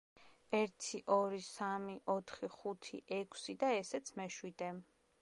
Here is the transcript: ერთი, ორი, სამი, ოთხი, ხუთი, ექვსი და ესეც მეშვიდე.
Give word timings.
ერთი, 0.59 1.01
ორი, 1.15 1.41
სამი, 1.49 1.99
ოთხი, 2.15 2.51
ხუთი, 2.57 3.03
ექვსი 3.21 3.59
და 3.65 3.73
ესეც 3.85 4.15
მეშვიდე. 4.23 4.77